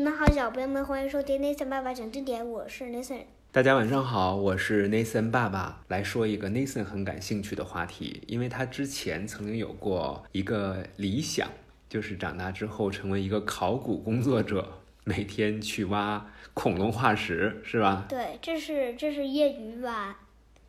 [0.00, 3.20] 你们好，小朋友们，欢迎收听 Nathan 爸爸讲经典，我是 Nathan。
[3.52, 11.46] 大家晚上好，我是 Nathan 爸爸，来说一个 Nathan 很感兴趣的话题，因为他之前曾经有过一个理想，
[11.86, 14.66] 就是长大之后成为一个考古工作者，
[15.04, 18.06] 每天去挖恐龙化石，是吧？
[18.08, 20.16] 对，这是这是业余挖，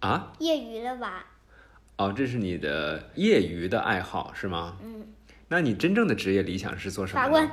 [0.02, 1.24] 啊，业余的挖。
[1.96, 4.76] 哦，这是你的业余的爱好是吗？
[4.84, 5.08] 嗯，
[5.48, 7.22] 那你真正的职业理想是做什么？
[7.22, 7.50] 法官。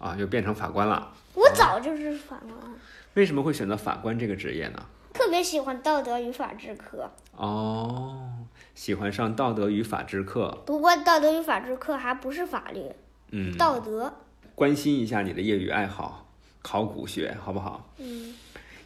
[0.00, 1.12] 啊，又变成法官了。
[1.34, 2.72] 我早就是法官。
[3.14, 4.82] 为什么会选择法官这个职业呢？
[5.12, 7.10] 特别喜欢道德与法治课。
[7.36, 8.30] 哦，
[8.74, 10.62] 喜欢上道德与法治课。
[10.64, 12.80] 不过道德与法治课还不是法律，
[13.30, 14.12] 嗯，道德。
[14.54, 16.32] 关心一下你的业余爱好，
[16.62, 17.92] 考古学，好不好？
[17.98, 18.34] 嗯。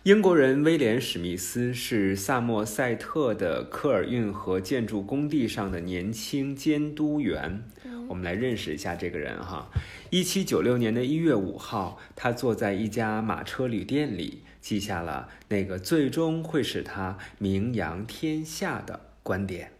[0.02, 7.62] 英国人威廉·史密斯是萨默塞特的科尔运河建筑工地上的年轻监督员。
[8.08, 9.68] 我们来认识一下这个人哈。
[10.10, 19.72] 一七九六年的一月五号，他坐在一家马车旅店里，记下了那个最终会使他名扬天下的观点。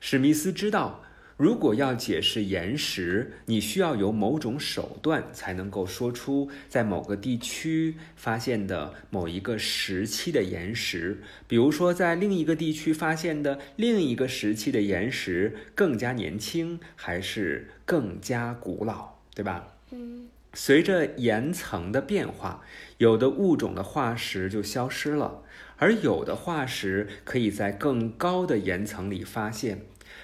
[0.00, 1.03] 史密斯知道。
[1.36, 19.72] 如果要解释岩石，你需要有某种手段才能够说出在某个地区发现的某一个时期的岩石，比如说在另一个地区发现的另一个时期的岩石更加年轻还是更加古老，对吧？
[19.90, 20.28] 嗯。
[20.56, 22.62] 随着岩层的变化，
[22.98, 25.42] 有的物种的化石就消失了，
[25.78, 29.80] 而有的化石可以在更高的岩层里发现。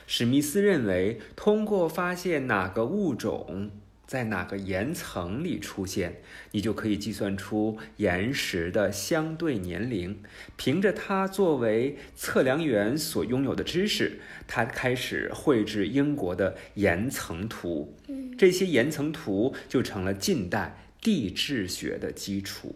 [0.07, 3.71] 史密斯认为，通过发现哪个物种
[4.07, 10.21] 在哪个岩层里出现，你就可以计算出岩石的相对年龄。
[10.57, 17.97] 凭着他作为测量员所拥有的知识，他开始绘制英国的岩层图。
[18.37, 22.75] 这些岩层图就成了近代地质学的基础。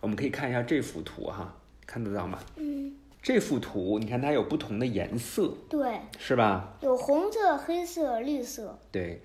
[0.00, 2.38] 我们可以看一下这幅图，哈，看得到吗？
[2.56, 2.89] 嗯。
[3.22, 6.76] 这幅图，你看它有不同的颜色，对，是吧？
[6.80, 8.78] 有红色、黑色、绿色。
[8.90, 9.20] 对，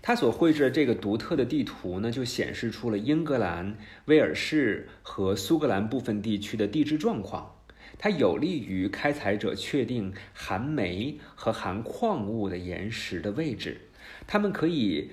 [0.00, 7.56] 它所绘制的这个独特的地图呢，就显示出了英格兰、威尔士和苏格兰部分地区的地质状况。
[7.98, 13.80] 它有利于开采者确定含煤和含矿物的岩石的位置。
[14.26, 15.10] 他们可以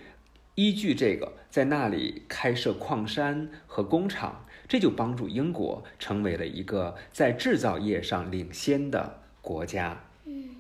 [0.56, 4.45] 依据这个，在那里开设矿山和工厂。
[4.69, 10.03] 这就帮助英国成为了一个在制造业上领先的国家。
[10.25, 10.57] 嗯，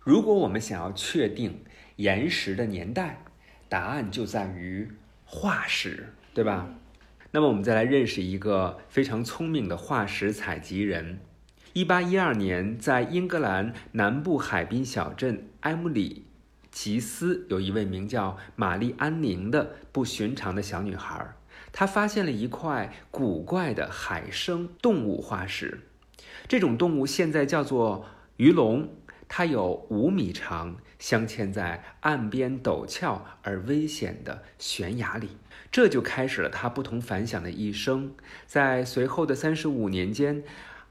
[0.00, 1.64] 如果我们想要确定
[1.96, 3.24] 岩石的年代，
[3.68, 4.88] 答案就在于
[5.24, 6.68] 化石，对吧？
[7.32, 11.18] 那么我们再来认识一个非常聪明的化石采集人。
[11.72, 16.24] 一八一二年，在英格兰南部海滨小镇埃姆里
[16.70, 21.34] 吉斯，有一位名叫玛丽安宁的不寻常的小女孩。
[21.72, 25.80] 他发现了一块古怪的海生动物化石，
[26.48, 28.06] 这种动物现在叫做
[28.36, 28.88] 鱼龙，
[29.28, 35.36] 它有五米长，镶嵌在岸边陡峭而危险的悬崖里。
[35.70, 38.14] 这就开始了他不同凡响的一生。
[38.46, 40.42] 在随后的三十五年间，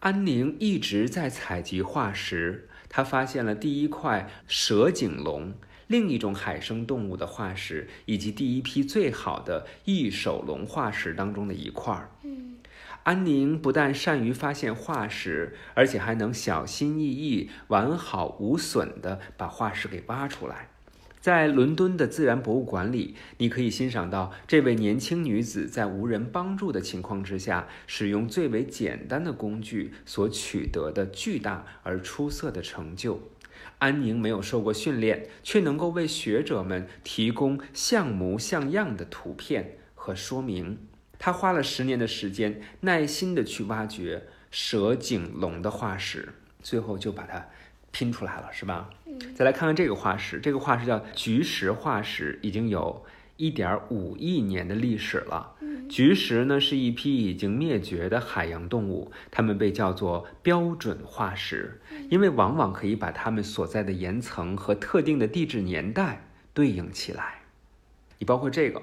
[0.01, 2.69] 安宁一直在采集化石。
[2.87, 5.53] 他发现了第一块蛇颈龙。
[5.87, 12.09] 另一种海生动物的化石，以及第一批最好的翼手龙化石当中的一块儿。
[12.23, 12.57] 嗯，
[13.03, 20.69] 安宁不但善于发现化石，而且还能小心翼翼、完好无损地把化石给挖出来。
[21.19, 33.21] 在伦敦的自然博物馆里，你可以欣赏到这位年轻女子在无人帮助的情况之下，使用最为简单的工具所取得的巨大而出色的成就。
[33.79, 40.79] 安宁没有受过训练，却能够为学者们提供像模像样的图片和说明。
[41.19, 46.29] 他花了十年的时间，耐心地去挖掘蛇颈龙的化石，
[46.61, 47.47] 最后就把它
[47.91, 48.89] 拼出来了，是吧？
[49.05, 49.17] 嗯。
[49.33, 53.03] 再来看看这个化石，这个化石叫菊石化石，已经有
[53.37, 55.53] 一点五亿年的历史了。
[55.89, 61.79] 菊石呢是一批已经灭绝的海洋动物，它们被叫做标准化石，
[62.09, 67.41] 因为往往可以把它们所在的岩层和特定的地质年代对应起来。
[68.19, 68.81] 你包括这个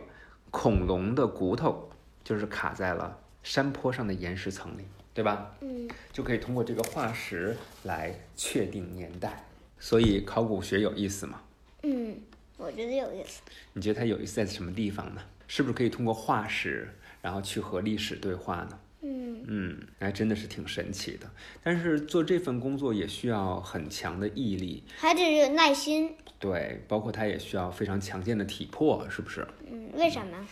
[0.50, 1.90] 恐龙的骨头，
[2.22, 5.54] 就是卡在了山坡上的岩石层里，对吧？
[5.60, 9.44] 嗯，就可以通过这个化石来确定年代。
[9.78, 11.42] 所以考古学有意思吗？
[11.82, 12.16] 嗯，
[12.56, 13.42] 我觉得有意思。
[13.72, 15.20] 你觉得它有意思在什么地方呢？
[15.46, 16.88] 是不是可以通过化石，
[17.20, 18.78] 然后去和历史对话呢？
[19.02, 21.30] 嗯嗯，还真的是挺神奇的。
[21.62, 26.14] 但是做这份工作也需要很强的毅力，还得有耐心。
[26.38, 29.46] 对，包括它也需要非常强健的体魄，是不是？
[29.70, 30.46] 嗯，为什么？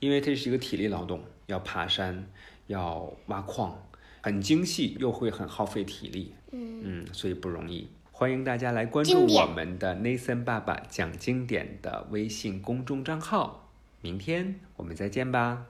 [0.00, 2.26] 因为这是一个体力劳动，要爬山，
[2.66, 3.82] 要挖矿，
[4.20, 6.34] 很精细，又会很耗费体力。
[6.52, 7.88] 嗯，嗯，所以不容易。
[8.18, 13.68] 欢迎大家来关注我们的 Nathan 爸爸讲经典的微信公众账号。
[14.00, 15.66] 明天我们再见吧。